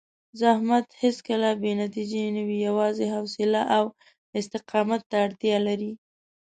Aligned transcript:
زحمت 0.39 0.87
هېڅکله 1.03 1.49
بې 1.61 1.71
نتیجې 1.83 2.21
نه 2.35 2.41
وي، 2.47 2.57
یوازې 2.67 3.05
حوصله 3.13 3.61
او 3.77 3.83
استقامت 4.39 5.01
ته 5.09 5.17
اړتیا 5.25 5.57
لري. 5.67 5.91